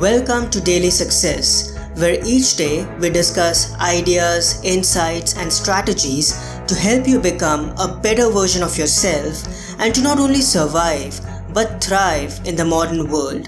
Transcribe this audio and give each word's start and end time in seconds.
Welcome 0.00 0.50
to 0.50 0.60
Daily 0.60 0.90
Success, 0.90 1.78
where 1.94 2.18
each 2.26 2.56
day 2.56 2.84
we 2.98 3.10
discuss 3.10 3.72
ideas, 3.74 4.60
insights, 4.64 5.36
and 5.36 5.52
strategies 5.52 6.32
to 6.66 6.74
help 6.74 7.06
you 7.06 7.20
become 7.20 7.72
a 7.78 8.00
better 8.02 8.28
version 8.28 8.64
of 8.64 8.76
yourself 8.76 9.44
and 9.78 9.94
to 9.94 10.02
not 10.02 10.18
only 10.18 10.40
survive 10.40 11.20
but 11.54 11.82
thrive 11.82 12.40
in 12.44 12.56
the 12.56 12.64
modern 12.64 13.08
world. 13.08 13.46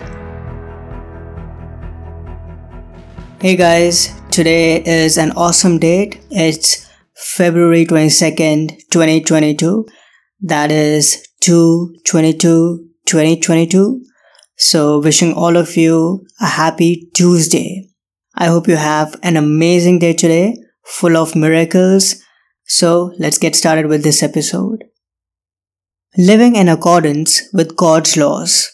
Hey 3.40 3.56
guys, 3.56 4.14
today 4.30 4.84
is 4.84 5.18
an 5.18 5.32
awesome 5.32 5.80
date. 5.80 6.20
It's 6.30 6.88
February 7.16 7.84
22nd, 7.84 8.88
2022. 8.92 9.84
That 10.42 10.70
is 10.70 11.26
2 11.40 11.96
22 12.04 12.88
2022. 13.04 14.06
So, 14.58 15.00
wishing 15.00 15.34
all 15.34 15.56
of 15.56 15.76
you 15.76 16.26
a 16.40 16.46
happy 16.46 17.10
Tuesday. 17.12 17.90
I 18.34 18.46
hope 18.46 18.68
you 18.68 18.76
have 18.76 19.18
an 19.22 19.36
amazing 19.36 19.98
day 19.98 20.14
today, 20.14 20.56
full 20.82 21.16
of 21.16 21.36
miracles. 21.36 22.16
So, 22.64 23.12
let's 23.18 23.36
get 23.36 23.54
started 23.54 23.86
with 23.86 24.02
this 24.02 24.22
episode. 24.22 24.84
Living 26.16 26.56
in 26.56 26.68
accordance 26.68 27.42
with 27.52 27.76
God's 27.76 28.16
laws. 28.16 28.70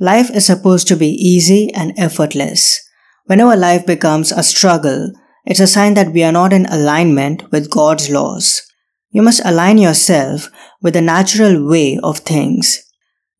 Life 0.00 0.30
is 0.30 0.46
supposed 0.46 0.88
to 0.88 0.96
be 0.96 1.08
easy 1.08 1.70
and 1.74 1.92
effortless. 1.98 2.80
Whenever 3.26 3.56
life 3.56 3.84
becomes 3.84 4.32
a 4.32 4.42
struggle, 4.42 5.12
it's 5.44 5.60
a 5.60 5.66
sign 5.66 5.92
that 5.94 6.12
we 6.12 6.22
are 6.24 6.32
not 6.32 6.54
in 6.54 6.64
alignment 6.66 7.50
with 7.52 7.70
God's 7.70 8.08
laws. 8.08 8.62
You 9.10 9.20
must 9.20 9.44
align 9.44 9.76
yourself 9.76 10.48
with 10.80 10.94
the 10.94 11.02
natural 11.02 11.68
way 11.68 11.98
of 12.02 12.18
things. 12.18 12.83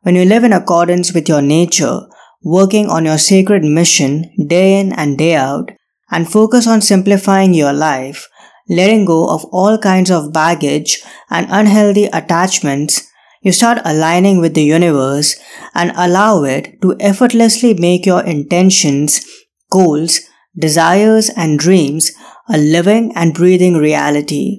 When 0.05 0.17
you 0.17 0.27
live 0.27 0.45
in 0.45 0.53
accordance 0.53 1.15
with 1.15 1.31
your 1.31 1.41
nature, 1.41 2.01
working 2.43 2.91
on 2.91 3.07
your 3.07 3.17
sacred 3.17 3.65
mission 3.65 4.31
day 4.47 4.79
in 4.79 4.93
and 4.93 5.17
day 5.17 5.35
out, 5.35 5.71
and 6.11 6.31
focus 6.31 6.67
on 6.67 6.83
simplifying 6.83 7.55
your 7.55 7.73
life, 7.73 8.29
letting 8.69 9.07
go 9.07 9.27
of 9.31 9.47
all 9.47 9.79
kinds 9.79 10.11
of 10.11 10.31
baggage 10.31 11.03
and 11.31 11.47
unhealthy 11.49 12.05
attachments, 12.13 13.11
you 13.41 13.51
start 13.51 13.79
aligning 13.83 14.43
with 14.43 14.53
the 14.53 14.63
universe 14.65 15.37
and 15.75 15.91
allow 15.97 16.43
it 16.43 16.83
to 16.83 16.95
effortlessly 17.01 17.73
make 17.73 18.05
your 18.05 18.23
intentions, 18.25 19.25
goals, 19.71 20.21
desires, 20.55 21.31
and 21.35 21.59
dreams 21.59 22.13
a 22.51 22.59
living 22.59 23.11
and 23.17 23.33
breathing 23.33 23.79
reality. 23.79 24.59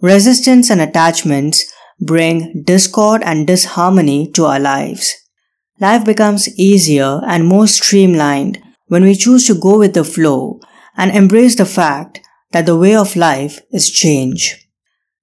Resistance 0.00 0.70
and 0.70 0.80
attachments 0.80 1.70
bring 2.00 2.62
discord 2.62 3.22
and 3.24 3.46
disharmony 3.46 4.30
to 4.32 4.44
our 4.44 4.60
lives. 4.60 5.14
Life 5.80 6.04
becomes 6.04 6.48
easier 6.58 7.20
and 7.26 7.46
more 7.46 7.66
streamlined 7.66 8.62
when 8.86 9.02
we 9.02 9.14
choose 9.14 9.46
to 9.46 9.54
go 9.54 9.78
with 9.78 9.94
the 9.94 10.04
flow 10.04 10.60
and 10.96 11.10
embrace 11.10 11.56
the 11.56 11.66
fact 11.66 12.20
that 12.52 12.66
the 12.66 12.76
way 12.76 12.94
of 12.94 13.16
life 13.16 13.60
is 13.70 13.90
change. 13.90 14.68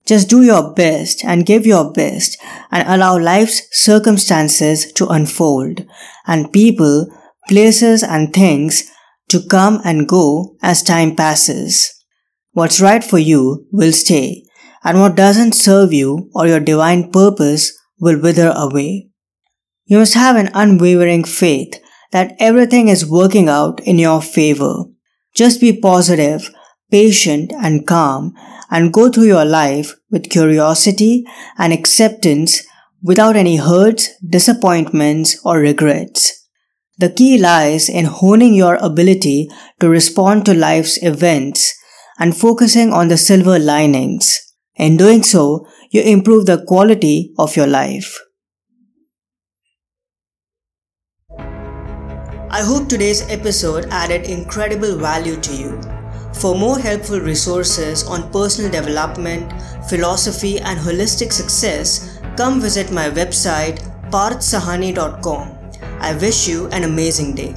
Just 0.05 0.30
do 0.30 0.41
your 0.43 0.73
best 0.73 1.23
and 1.23 1.45
give 1.45 1.65
your 1.65 1.91
best 1.91 2.38
and 2.71 2.87
allow 2.87 3.17
life's 3.17 3.67
circumstances 3.71 4.91
to 4.93 5.08
unfold 5.08 5.85
and 6.27 6.52
people, 6.52 7.08
places 7.47 8.03
and 8.03 8.33
things 8.33 8.91
to 9.30 9.41
come 9.47 9.81
and 9.85 10.08
go 10.08 10.55
as 10.61 10.83
time 10.83 11.15
passes. 11.15 11.93
What's 12.52 12.81
right 12.81 13.03
for 13.03 13.17
you 13.17 13.65
will 13.71 13.93
stay 13.93 14.43
and 14.84 15.00
what 15.00 15.16
doesn't 15.16 15.53
serve 15.53 15.94
you 15.94 16.30
or 16.34 16.48
your 16.48 16.59
divine 16.59 17.12
purpose 17.12 17.78
will 18.00 18.20
wither 18.20 18.53
away. 18.56 19.09
You 19.86 20.00
must 20.00 20.14
have 20.14 20.36
an 20.36 20.50
unwavering 20.53 21.23
faith 21.23 21.80
that 22.12 22.36
everything 22.39 22.88
is 22.88 23.09
working 23.09 23.50
out 23.50 23.80
in 23.81 23.98
your 23.98 24.22
favor. 24.22 24.84
Just 25.36 25.59
be 25.59 25.76
positive, 25.80 26.50
patient, 26.92 27.52
and 27.54 27.88
calm, 27.88 28.34
and 28.70 28.94
go 28.94 29.09
through 29.09 29.26
your 29.26 29.45
life 29.45 29.95
with 30.11 30.30
curiosity 30.30 31.26
and 31.58 31.73
acceptance 31.73 32.64
without 33.02 33.36
any 33.36 33.58
hurts, 33.58 34.10
disappointments, 34.27 35.39
or 35.43 35.60
regrets. 35.60 36.48
The 36.98 37.10
key 37.10 37.38
lies 37.38 37.89
in 37.89 38.05
honing 38.05 38.54
your 38.54 38.76
ability 38.76 39.49
to 39.80 39.89
respond 39.89 40.45
to 40.45 40.54
life's 40.54 41.02
events 41.02 41.73
and 42.20 42.38
focusing 42.38 42.93
on 42.93 43.08
the 43.08 43.17
silver 43.17 43.58
linings. 43.58 44.39
In 44.76 44.98
doing 44.98 45.22
so, 45.22 45.67
you 45.92 46.02
improve 46.02 46.48
the 46.48 46.64
quality 46.66 47.34
of 47.38 47.56
your 47.56 47.67
life. 47.67 48.20
I 52.50 52.61
hope 52.61 52.88
today's 52.88 53.22
episode 53.30 53.86
added 53.92 54.26
incredible 54.26 54.95
value 54.98 55.38
to 55.42 55.56
you. 55.56 55.82
For 56.34 56.56
more 56.56 56.80
helpful 56.80 57.20
resources 57.20 58.04
on 58.04 58.32
personal 58.32 58.72
development, 58.72 59.52
philosophy, 59.89 60.60
and 60.60 60.80
holistic 60.80 61.32
success, 61.32 62.20
come 62.36 62.60
visit 62.60 62.92
my 62.92 63.10
website 63.10 63.80
parthsahani.com. 64.10 65.58
I 66.00 66.16
wish 66.16 66.48
you 66.48 66.67
an 66.70 66.84
amazing 66.84 67.36
day. 67.36 67.55